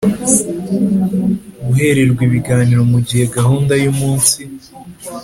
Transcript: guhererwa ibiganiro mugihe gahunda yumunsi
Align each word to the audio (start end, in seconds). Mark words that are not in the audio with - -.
guhererwa 1.63 2.21
ibiganiro 2.27 2.81
mugihe 2.91 3.23
gahunda 3.37 3.73
yumunsi 3.83 4.37